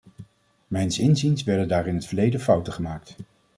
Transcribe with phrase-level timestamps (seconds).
[0.67, 3.15] Mijns inziens werden daar in het verleden fouten gemaakt.